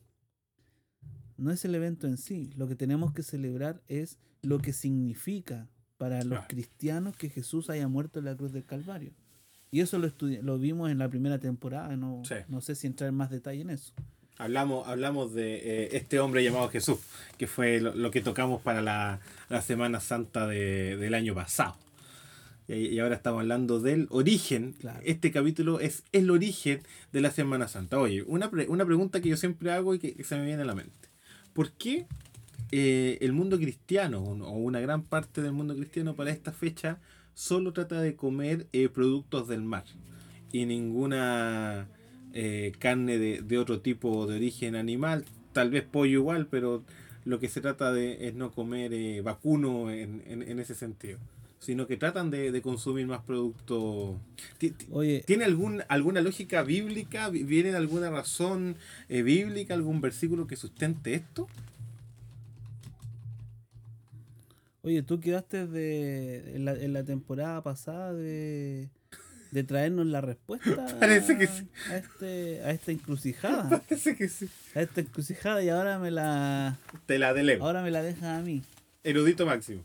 [1.37, 2.51] No es el evento en sí.
[2.57, 5.69] Lo que tenemos que celebrar es lo que significa
[5.99, 9.13] para los cristianos que Jesús haya muerto en la cruz del Calvario.
[9.71, 10.11] Y eso lo,
[10.43, 11.97] lo vimos en la primera temporada.
[11.97, 12.37] No, Sí.
[12.49, 13.93] no sé si entrar en más detalle en eso.
[14.39, 16.99] Hablamos, hablamos de eh, este hombre llamado Jesús,
[17.39, 21.77] que fue lo, lo que tocamos para la, la Semana Santa de- del año pasado.
[22.69, 24.75] Y, ahora estamos hablando del origen.
[25.05, 27.99] Este capítulo es el origen de la Semana Santa.
[27.99, 30.75] Oye, una, una pregunta que yo siempre hago y que, se me viene a la
[30.75, 31.09] mente.
[31.53, 32.07] ¿Por qué
[32.73, 36.99] eh, el mundo cristiano, o una gran parte del mundo cristiano para esta fecha,
[37.35, 39.85] solo trata de comer eh, productos del mar?
[40.53, 41.89] Y ninguna
[42.37, 46.83] eh, carne de, otro tipo de origen animal, tal vez pollo igual, pero
[47.25, 51.19] lo que se trata de es no comer vacuno en, en ese sentido
[51.67, 54.17] sino que tratan de, consumir más productos.
[54.59, 57.29] ¿Tiene algún, alguna lógica bíblica?
[57.29, 58.77] ¿Viene de alguna razón
[59.09, 61.49] eh, bíblica, algún versículo que sustente esto?
[64.83, 68.89] Oye, tú quedaste de, en, la, temporada pasada de,
[69.51, 71.69] de traernos la respuesta Parece que sí.
[71.91, 73.81] a, este, a esta encrucijada.
[73.89, 74.49] Parece que sí.
[74.75, 76.79] A esta encrucijada y ahora me la...
[77.07, 77.65] Te la delego.
[77.65, 78.63] Ahora me la deja a mí.
[79.05, 79.83] Erudito máximo.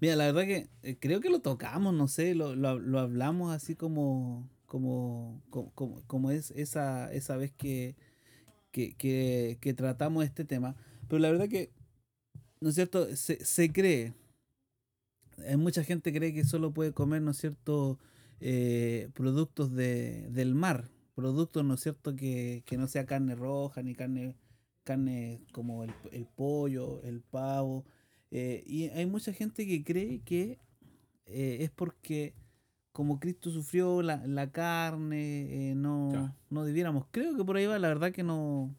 [0.00, 3.74] Mira, la verdad que eh, creo que lo tocamos, no sé, lo, lo, hablamos así
[3.74, 7.96] como, como, como, como, es esa, esa vez que,
[8.72, 8.94] que,
[9.60, 10.76] que, tratamos este tema.
[11.08, 11.70] Pero la verdad que,
[12.60, 13.14] ¿no es cierto?
[13.16, 14.12] Se, se cree,
[15.46, 17.98] hay mucha gente cree que solo puede comer, ¿no es cierto?,
[18.40, 23.82] eh, productos de, del mar, productos, ¿no es cierto?, que, que no sea carne roja
[23.82, 24.36] ni carne,
[24.84, 27.84] carne como el, el pollo, el pavo
[28.30, 30.58] eh, y hay mucha gente que cree que
[31.26, 32.34] eh, es porque
[32.92, 37.06] como Cristo sufrió la, la carne, eh, no, no debiéramos.
[37.10, 38.74] Creo que por ahí va, la verdad que no,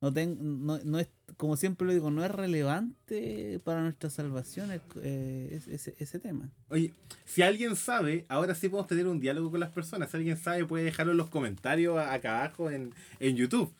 [0.00, 6.18] no, no, es, como siempre lo digo, no es relevante para nuestra salvación ese, ese,
[6.18, 6.50] tema.
[6.70, 6.94] Oye,
[7.26, 10.10] si alguien sabe, ahora sí podemos tener un diálogo con las personas.
[10.10, 13.70] Si alguien sabe, puede dejarlo en los comentarios acá abajo en, en YouTube.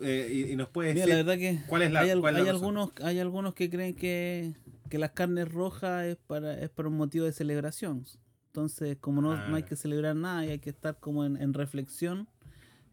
[0.00, 3.18] Eh, y, nos puede decir la verdad que cuál es la hay, hay algunos hay
[3.18, 4.54] algunos que creen que,
[4.92, 8.04] las carnes rojas es para es para un motivo de celebración
[8.46, 9.66] entonces como no, no hay ah.
[9.66, 12.28] que celebrar nada y hay que estar como en, reflexión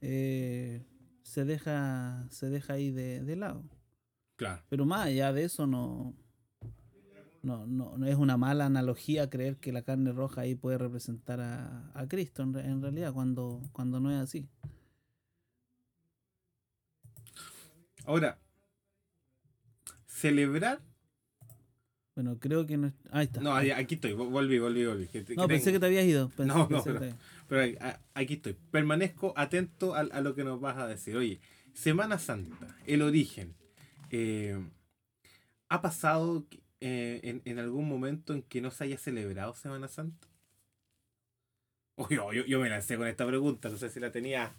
[0.01, 0.81] eh,
[1.25, 3.63] se deja se deja ahí de, lado
[4.35, 6.15] claro pero más allá de eso no
[7.41, 11.41] no, no, no es una mala analogía creer que la carne roja ahí puede representar
[11.41, 14.47] a, a Cristo en, en realidad cuando, cuando no es así.
[18.03, 18.39] Ahora,
[20.07, 20.81] celebrar.
[22.15, 22.91] Bueno, creo que no.
[23.11, 23.41] Ahí está.
[23.41, 25.09] No, aquí estoy, volví, volví, volví.
[25.35, 26.31] no, pensé que te habías ido.
[26.37, 26.99] no, no, pero,
[28.13, 28.55] aquí estoy.
[28.71, 31.15] Permanezco atento a, lo que nos vas a decir.
[31.15, 31.39] Oye,
[31.73, 33.55] Semana Santa, el origen.
[34.11, 34.57] Eh,
[35.69, 36.45] ¿Ha pasado
[36.79, 40.27] eh, en, algún momento en que no se haya celebrado Semana Santa?
[42.09, 44.53] yo, yo, me lancé con esta pregunta, no sé si la tenía.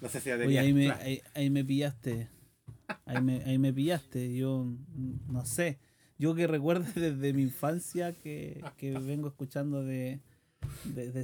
[0.00, 0.62] No sé si la tenía.
[0.62, 2.28] Oye, ahí, ahí me pillaste.
[3.04, 4.34] Ahí me, ahí me pillaste.
[4.34, 4.66] Yo
[5.28, 5.78] no sé.
[6.20, 10.20] Yo que recuerdo desde mi infancia que, vengo escuchando de,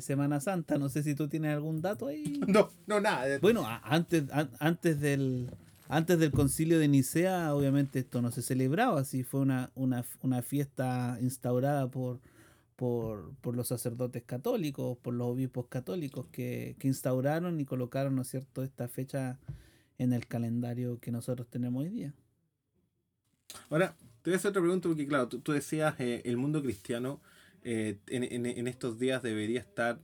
[0.00, 0.78] Semana Santa.
[0.78, 2.40] No sé si tú tienes algún dato ahí.
[2.46, 3.38] No, no, nada.
[3.40, 4.24] Bueno, antes,
[4.58, 5.50] antes del
[5.88, 10.42] antes del concilio de Nicea, obviamente esto no se celebraba, así fue una, una, una
[10.42, 12.18] fiesta instaurada por,
[12.74, 18.22] por, por, los sacerdotes católicos, por los obispos católicos que, que instauraron y colocaron, ¿no
[18.22, 19.38] es cierto?, esta fecha
[19.98, 22.14] en el calendario que nosotros tenemos hoy día.
[23.70, 27.20] Ahora, te voy a hacer otra pregunta porque, claro, tú, decías, eh, el mundo cristiano
[27.68, 30.00] eh, en, estos días debería estar,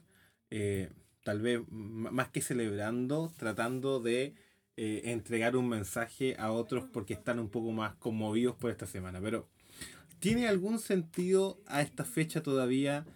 [0.51, 0.91] eh,
[1.25, 4.35] tal vez, más que celebrando, tratando de
[4.75, 9.21] entregar un mensaje a otros porque están un poco más conmovidos por esta semana.
[9.21, 9.49] Pero,
[10.19, 13.07] ¿tiene algún sentido a esta fecha todavía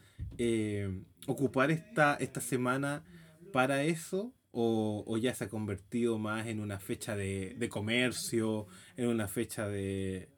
[1.26, 3.02] ocupar esta, esta semana
[3.52, 4.32] para eso?
[4.59, 10.30] o, ya se ha convertido más en una fecha de, comercio, en una fecha de,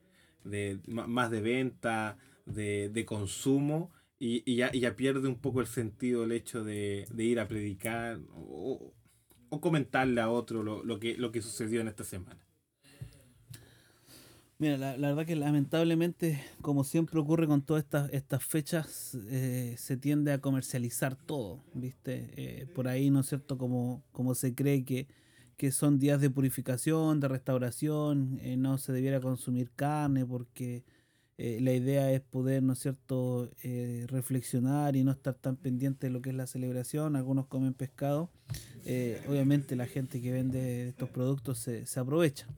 [0.86, 7.06] más de venta, de, consumo, y, ya, pierde un poco el sentido el hecho de,
[7.16, 8.92] ir a predicar o,
[9.60, 12.44] comentarle a otro lo, que, lo que sucedió en esta semana.
[14.60, 19.96] Mira, la, verdad que lamentablemente, como siempre ocurre con todas estas, estas fechas, eh, se
[19.96, 22.32] tiende a comercializar todo, ¿viste?
[22.36, 23.56] Eh, por ahí, ¿no es cierto?
[23.56, 25.06] Como, como se cree que,
[25.56, 30.82] que son días de purificación, de restauración, eh, no se debiera consumir carne porque
[31.38, 33.48] la idea es poder, ¿no es cierto?,
[34.08, 37.14] reflexionar y no estar tan pendiente de lo que es la celebración.
[37.14, 38.28] Algunos comen pescado.
[39.28, 42.48] obviamente la gente que vende estos productos se, se aprovecha.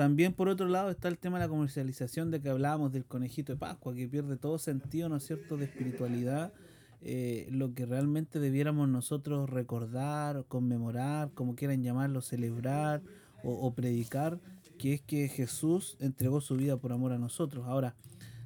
[0.00, 3.52] También por otro lado está el tema de la comercialización de que hablábamos del conejito
[3.52, 6.54] de Pascua, que pierde todo sentido, ¿no es cierto?, de espiritualidad,
[7.02, 13.02] eh, lo que realmente debiéramos nosotros recordar, conmemorar, como quieran llamarlo, celebrar
[13.42, 14.38] o, predicar,
[14.80, 17.66] que es que Jesús entregó su vida por amor a nosotros.
[17.66, 17.94] Ahora,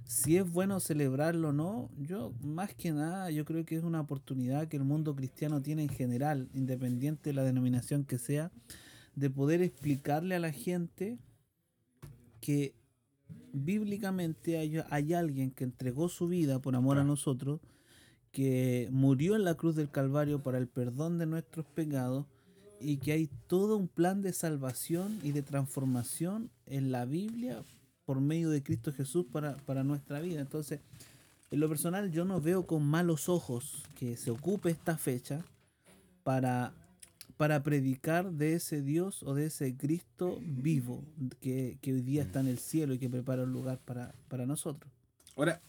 [0.05, 4.01] si es bueno celebrarlo o no, yo más que nada yo creo que es una
[4.01, 8.51] oportunidad que el mundo cristiano tiene en general, independiente de la denominación que sea,
[9.15, 11.21] de poder explicarle a la gente
[12.41, 12.75] que
[13.53, 17.61] bíblicamente hay, hay alguien que entregó su vida por amor a nosotros,
[18.33, 22.27] que murió en la cruz del Calvario para el perdón de nuestros pecados
[22.85, 27.65] y que hay todo un plan de salvación y de transformación en la Biblia
[28.05, 30.41] por medio de Cristo Jesús para, para nuestra vida.
[30.41, 30.81] Entonces,
[31.51, 35.45] en lo personal yo no veo con malos ojos que se ocupe esta fecha
[36.23, 36.75] para,
[37.37, 41.03] para predicar de ese Dios o de ese Cristo vivo
[41.41, 44.47] que, que hoy día está en el cielo y que prepara un lugar para, para
[44.47, 44.93] nosotros.
[45.37, 45.61] Ahora,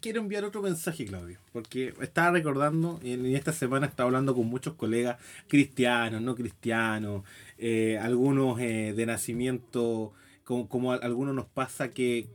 [0.00, 4.46] quiero enviar otro mensaje, Claudio, porque estaba recordando, y en esta semana estaba hablando con
[4.46, 7.22] muchos colegas cristianos, no cristianos,
[7.56, 10.12] eh, algunos eh, de nacimiento
[10.44, 12.26] como, a algunos nos pasa que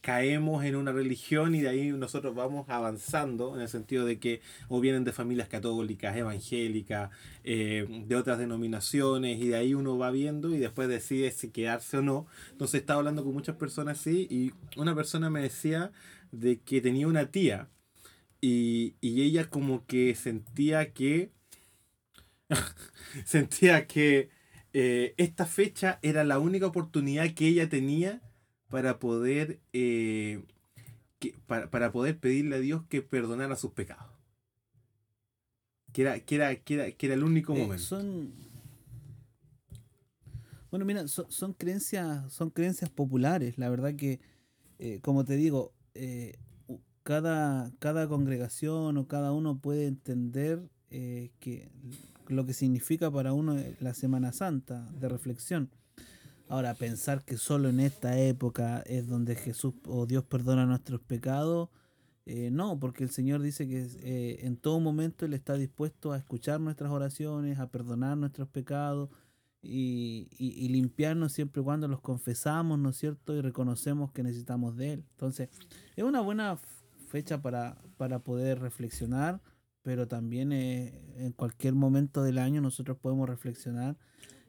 [0.00, 4.40] caemos en una religión y de ahí nosotros vamos avanzando en el sentido de que
[4.68, 7.10] o vienen de familias católicas, evangélicas,
[7.44, 11.98] eh, de otras denominaciones y de ahí uno va viendo y después decide si quedarse
[11.98, 12.26] o no.
[12.52, 15.92] Entonces estaba hablando con muchas personas así y una persona me decía
[16.32, 17.68] de que tenía una tía
[18.40, 21.30] y, y ella como que sentía que
[23.24, 24.30] sentía que
[24.72, 28.20] eh, esta fecha era la única oportunidad que ella tenía
[28.68, 30.42] para poder, eh,
[31.46, 34.12] para, poder pedirle a Dios que perdonara sus pecados.
[35.92, 37.82] Que era, que era, que era, el único eh, momento.
[37.82, 38.32] Son,
[40.70, 43.56] bueno, mira, son, creencias, son creencias populares.
[43.56, 44.20] La verdad que,
[45.00, 45.72] como te digo,
[47.02, 51.70] cada, cada congregación o cada uno puede entender que
[52.28, 55.70] lo que significa para uno la Semana Santa de reflexión.
[56.48, 61.70] Ahora, pensar que solo en esta época es donde Jesús o Dios perdona nuestros pecados,
[62.24, 66.18] eh, no, porque el Señor dice que eh, en todo momento Él está dispuesto a
[66.18, 69.10] escuchar nuestras oraciones, a perdonar nuestros pecados
[69.62, 73.34] y, y, limpiarnos siempre y cuando los confesamos, ¿no es cierto?
[73.34, 75.04] Y reconocemos que necesitamos de Él.
[75.12, 75.48] Entonces,
[75.96, 76.58] es una buena
[77.08, 79.40] fecha para, para poder reflexionar
[79.86, 83.96] pero también eh, en cualquier momento del año nosotros podemos reflexionar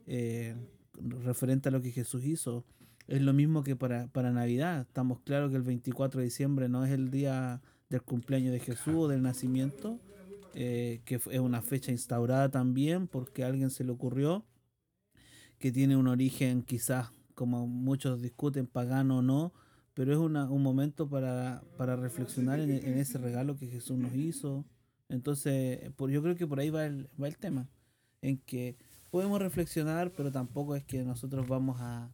[0.07, 0.55] eh,
[0.97, 2.65] referente a lo que Jesús hizo.
[3.07, 4.81] Es lo mismo que para, para Navidad.
[4.81, 8.95] Estamos claros que el 24 de diciembre no es el día del cumpleaños de Jesús
[8.95, 9.99] o del nacimiento,
[10.53, 14.45] eh, que es una fecha instaurada también porque a alguien se le ocurrió,
[15.57, 19.53] que tiene un origen quizás, como muchos discuten, pagano o no,
[19.93, 24.13] pero es una, un momento para, para reflexionar en, en, ese regalo que Jesús nos
[24.13, 24.65] hizo,
[25.09, 27.69] entonces, por, yo creo que por ahí va el, va el tema,
[28.21, 28.77] en que
[29.11, 32.09] podemos reflexionar, pero tampoco es que nosotros vamos a,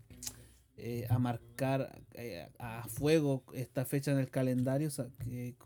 [0.77, 4.89] eh, a marcar eh, a fuego esta fecha en el calendario,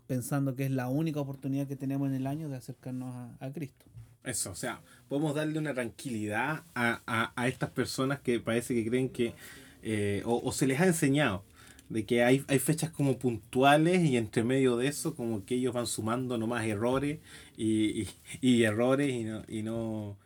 [0.06, 3.86] pensando que es la única oportunidad que tenemos en el año de acercarnos a, Cristo.
[4.24, 9.08] Eso, o sea, podemos darle una tranquilidad a, a, estas personas que parece que creen
[9.08, 9.34] que,
[9.82, 11.42] eh, o, o, se les ha enseñado
[11.88, 15.72] de que hay, hay fechas como puntuales y entre medio de eso como que ellos
[15.72, 17.18] van sumando nomás errores
[17.56, 18.06] y,
[18.40, 20.18] y, errores y no, y no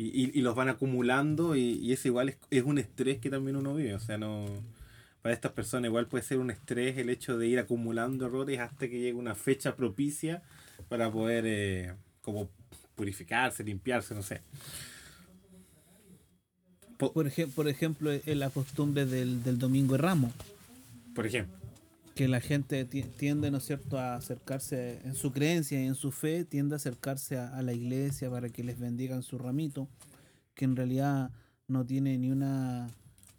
[0.00, 3.94] y, los van acumulando y, y eso igual es, un estrés que también uno vive,
[3.94, 4.46] o sea, no
[5.22, 8.88] para estas personas igual puede ser un estrés el hecho de ir acumulando errores hasta
[8.88, 10.42] que llegue una fecha propicia
[10.88, 12.48] para poder eh, como
[12.94, 14.40] purificarse, limpiarse, no sé.
[16.96, 17.12] Por,
[17.54, 20.32] por ejemplo, en la costumbre del, del domingo de Ramos
[21.18, 21.57] por ejemplo.
[22.18, 26.10] Que la gente tiende, ¿no es cierto?, a acercarse en su creencia y en su
[26.10, 29.88] fe, tiende a acercarse a, la iglesia para que les bendigan su ramito,
[30.56, 31.30] que en realidad
[31.68, 32.88] no tiene ni una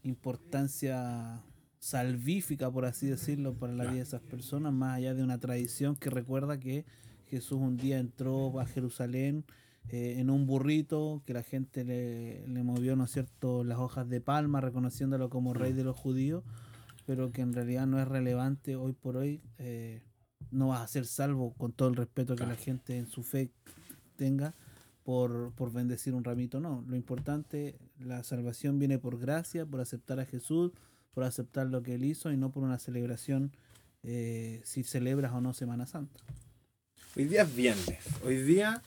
[0.03, 1.43] importancia
[1.77, 5.97] salvífica, por así decirlo, para la vida de esas personas, más allá de una tradición
[5.97, 6.85] que recuerda que
[7.27, 9.43] Jesús un día entró a Jerusalén
[9.89, 14.07] eh, en un burrito, que la gente le, le movió, ¿no es cierto?, las hojas
[14.07, 16.45] de palma, reconociéndolo como rey de los judíos
[17.09, 20.03] pero que en realidad no es relevante hoy por hoy, eh,
[20.51, 23.49] no vas a ser salvo con todo el respeto que la gente en su fe
[24.15, 24.53] tenga
[25.01, 26.85] por, por bendecir un ramito, no.
[26.87, 30.71] Lo importante, la salvación viene por gracia, por aceptar a Jesús,
[31.11, 33.53] por aceptar lo que Él hizo y no por una celebración
[34.03, 36.19] eh, si celebras o no Semana Santa.
[37.17, 37.97] Hoy día es viernes.
[38.23, 38.83] Hoy día,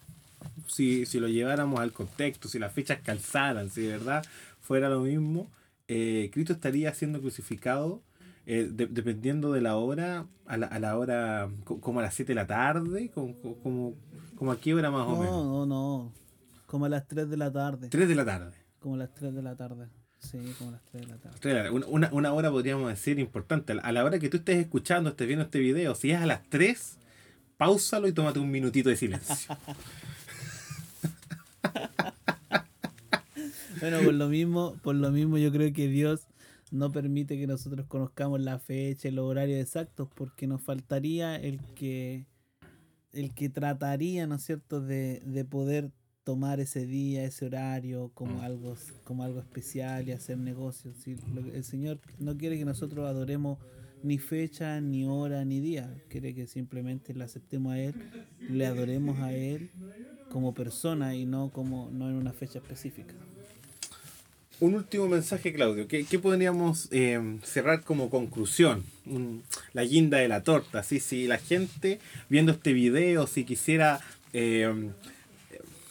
[0.69, 4.25] si, si lo lleváramos al contexto, si las fechas calzaran, si de verdad
[4.61, 5.51] fuera lo mismo,
[5.89, 8.01] eh, Cristo estaría siendo crucificado
[8.47, 12.35] eh, dependiendo de la hora, a la, a la hora como a las 7 de
[12.35, 13.95] la tarde, como, como,
[14.37, 15.45] como a qué hora más o menos.
[15.45, 16.13] No, no, no,
[16.67, 17.89] como a las 3 de la tarde.
[17.89, 18.53] 3 de la tarde.
[18.81, 19.87] Como a las 3 de la tarde.
[20.19, 21.71] Sí, como las 3 de la tarde.
[21.71, 23.75] Una, una, una hora podríamos decir importante.
[23.81, 26.43] A la hora que tú estés escuchando, estés viendo este video, si es a las
[26.49, 26.99] 3,
[27.57, 29.57] pausalo y tómate un minutito de silencio.
[33.81, 36.27] bueno, por lo mismo, por lo mismo yo creo que Dios
[36.73, 41.61] no permite que nosotros conozcamos la fecha y los horarios exactos, porque nos faltaría el
[41.75, 42.27] que
[43.13, 45.93] el que trataría, ¿no es cierto?, de, de poder
[46.25, 48.41] tomar ese día, ese horario como mm.
[48.41, 50.97] algo, como algo especial y hacer negocios.
[50.97, 51.17] Si
[51.53, 53.59] el Señor no quiere que nosotros adoremos
[54.03, 55.95] ni fecha, ni hora, ni día.
[56.09, 57.95] Quiere que simplemente le aceptemos a Él,
[58.41, 59.71] le adoremos a Él
[60.31, 63.15] como persona y no como no en una fecha específica.
[64.63, 65.89] Un último mensaje, Claudio.
[65.89, 68.85] ¿Qué, podríamos eh, cerrar como conclusión?
[69.73, 70.85] la guinda de la torta.
[70.85, 71.01] ¿sí?
[71.01, 71.99] Si la gente
[72.29, 73.99] viendo este video, si quisiera
[74.33, 74.73] eh,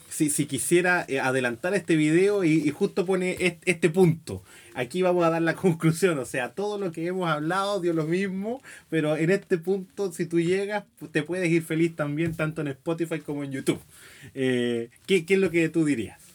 [0.08, 4.42] si, si quisiera eh, adelantar este video y, justo pone este, punto.
[4.72, 8.06] Aquí vamos a dar la conclusión, o sea, todo lo que hemos hablado dio lo
[8.06, 12.68] mismo, pero en este punto, si tú llegas, te puedes ir feliz también, tanto en
[12.68, 13.80] Spotify como en YouTube.
[14.34, 16.31] Eh, ¿qué, ¿Qué es lo que tú dirías?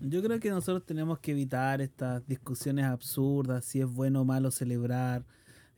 [0.00, 4.50] Yo creo que nosotros tenemos que evitar estas discusiones absurdas, si es bueno o malo
[4.50, 5.24] celebrar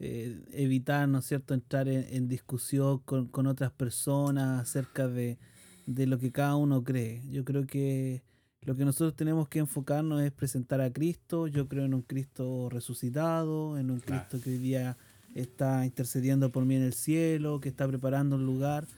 [0.05, 5.39] eh, evitar, ¿no es cierto?, entrar en, discusión con, otras personas acerca de,
[5.87, 7.23] lo que cada uno cree.
[7.31, 8.25] Yo creo que
[8.62, 11.47] lo que nosotros tenemos que enfocarnos es presentar a Cristo.
[11.47, 14.97] Yo creo en un Cristo resucitado, en un Cristo que hoy día
[15.35, 18.89] está intercediendo por mí en el cielo, que está preparando un lugar.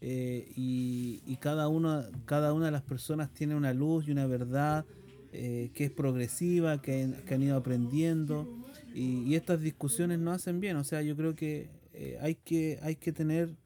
[0.00, 4.84] Eh, y, cada, uno, cada una de las personas tiene una luz y una verdad
[5.32, 8.48] eh, que es progresiva, que, que han ido aprendiendo.
[8.94, 10.76] Y, estas discusiones no hacen bien.
[10.76, 13.56] O sea, yo creo que eh, hay que hay que tener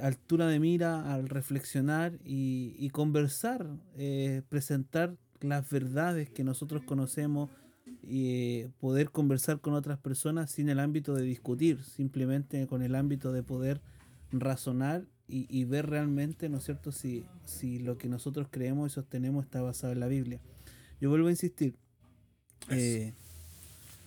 [0.00, 3.66] altura de mira al reflexionar y, conversar,
[4.48, 7.50] presentar las verdades que nosotros conocemos
[8.02, 13.32] y poder conversar con otras personas sin el ámbito de discutir, simplemente con el ámbito
[13.32, 13.82] de poder
[14.32, 19.44] razonar y, ver realmente, ¿no es cierto?, si, si lo que nosotros creemos y sostenemos
[19.44, 20.40] está basado en la Biblia.
[21.00, 21.76] Yo vuelvo a insistir.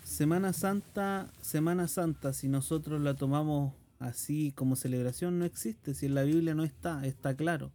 [0.03, 5.93] Semana Santa, Semana Santa, si nosotros la tomamos así como celebración, no existe.
[5.93, 7.71] Si en la Biblia no está, está claro.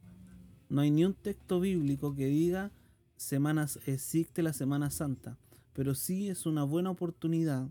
[0.69, 2.73] No hay ni un texto bíblico que diga
[3.17, 5.39] semanas, existe la Semana Santa.
[5.75, 7.69] Pero sí es una buena oportunidad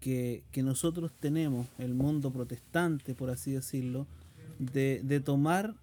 [0.00, 4.08] que, nosotros tenemos, el mundo protestante, por así decirlo,
[4.72, 5.74] de, tomar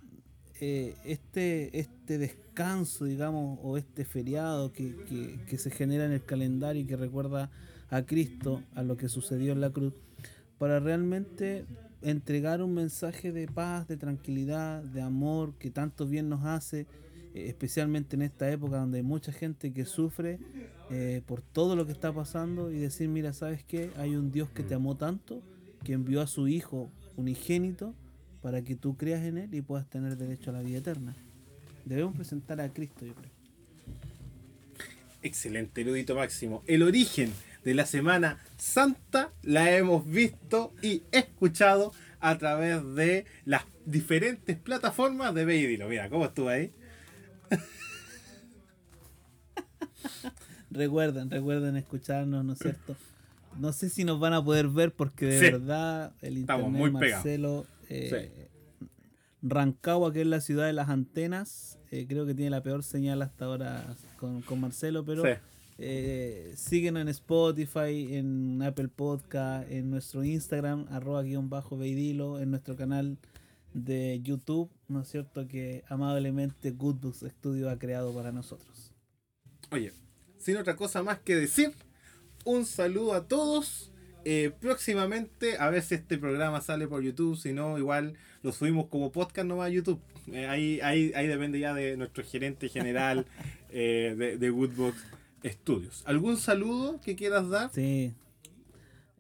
[0.62, 6.82] eh, este, este descanso, digamos, o este feriado que, que se genera en el calendario
[6.82, 7.50] y que recuerda
[7.90, 9.94] a Cristo, a lo que sucedió en la cruz,
[10.58, 11.66] para realmente
[12.02, 16.82] entregar un mensaje de paz, de tranquilidad, de amor que tanto bien nos hace,
[17.34, 20.40] eh, especialmente en esta época donde hay mucha gente que sufre
[20.90, 23.92] eh, por todo lo que está pasando y decir, mira, ¿sabes qué?
[23.98, 25.42] Hay un Dios que te amó tanto,
[25.84, 27.94] que envió a su Hijo unigénito
[28.42, 31.16] para que tú creas en Él y puedas tener derecho a la vida eterna.
[31.86, 33.32] Debemos presentar a Cristo, yo creo.
[35.22, 36.64] Excelente, erudito máximo.
[36.66, 37.32] El origen
[37.64, 45.34] de la Semana Santa la hemos visto y escuchado a través de las diferentes plataformas
[45.34, 45.90] de Beidilo.
[45.90, 46.72] Mira, ¿cómo estuvo ahí?
[50.72, 52.96] recuerden, recuerden escucharnos, ¿no es cierto?
[53.58, 57.66] No sé si nos van a poder ver porque de verdad el internet muy Marcelo
[57.90, 58.50] eh,
[59.42, 63.22] Rancagua, que es la ciudad de las antenas, eh, creo que tiene la peor señal
[63.22, 65.24] hasta ahora con, Marcelo, pero
[65.78, 72.52] eh, síguenos en Spotify, en Apple Podcast, en nuestro Instagram, arroba guion bajo Beidilo, en
[72.52, 73.18] nuestro canal
[73.74, 75.48] de YouTube, ¿no es cierto?
[75.48, 78.92] Que amablemente Goodbooks Studio ha creado para nosotros.
[79.72, 79.94] Oye,
[80.38, 81.74] sin otra cosa más que decir,
[82.46, 83.89] un saludo a todos.
[84.26, 88.88] Eh, próximamente, a ver si este programa sale por YouTube, si no, igual lo subimos
[88.88, 90.00] como podcast nomás a YouTube.
[90.32, 93.26] Eh, ahí, ahí, ahí depende ya de nuestro gerente general
[93.72, 94.98] eh, de, de Goodbox
[95.44, 96.04] Estudios.
[96.06, 97.72] ¿Algún saludo que quieras dar?
[97.74, 98.14] Sí.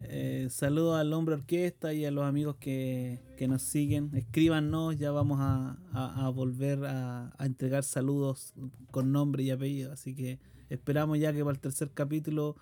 [0.02, 4.12] Eh, saludo al hombre orquesta y a los amigos que, nos siguen.
[4.16, 8.54] Escríbanos, ya vamos a, volver a, entregar saludos
[8.92, 9.92] con nombre y apellido.
[9.92, 10.40] Así que
[10.70, 12.56] esperamos ya que para el tercer capítulo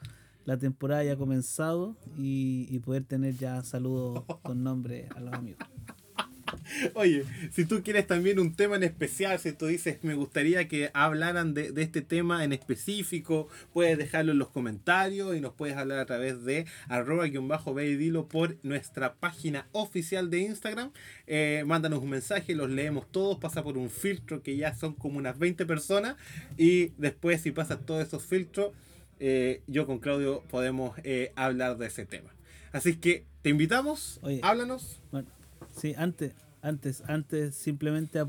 [0.48, 5.68] la temporada haya comenzado y, poder tener ya saludos con nombre a los amigos.
[6.94, 10.90] Oye, si tú quieres también un tema en especial, si tú dices me gustaría que
[10.94, 15.76] hablaran de, de este tema en específico, puedes dejarlo en los comentarios y nos puedes
[15.76, 20.40] hablar a través de arroba guion bajo ve y dilo por nuestra página oficial de
[20.40, 20.92] Instagram.
[21.26, 25.18] Eh, mándanos un mensaje, los leemos todos, pasa por un filtro que ya son como
[25.18, 26.16] unas 20 personas
[26.56, 28.72] y después si pasas todos esos filtros,
[29.20, 32.34] eh, yo con Claudio podemos eh, hablar de ese tema.
[32.72, 34.40] Así que te invitamos, Oye.
[34.44, 35.02] háblanos.
[35.12, 35.30] Bueno,
[35.72, 38.24] sí, antes, antes, antes simplemente eh,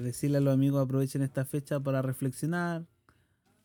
[0.00, 2.86] decirle a los amigos aprovechen esta fecha para reflexionar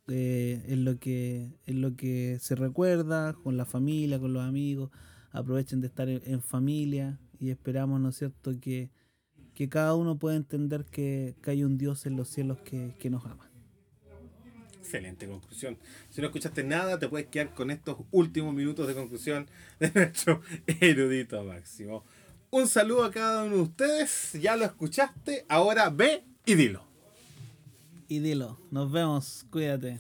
[0.07, 4.91] eh, en lo que en lo que se recuerda con la familia, con los amigos.
[5.32, 8.89] Aprovechen de estar en, en familia y esperamos, ¿no es cierto?, que,
[9.53, 13.09] que cada uno pueda entender que, que hay un Dios en los cielos que, que
[13.09, 13.46] nos ama.
[14.88, 15.77] Excelente conclusión.
[16.09, 19.49] Si no escuchaste nada, te puedes quedar con estos últimos minutos de conclusión
[19.81, 22.05] de nuestro erudito máximo.
[22.51, 24.31] Un saludo a cada uno de ustedes.
[24.41, 25.45] Ya lo escuchaste.
[25.49, 26.85] Ahora ve y dilo.
[28.07, 29.99] Y dilo, nos vemos, cuídate.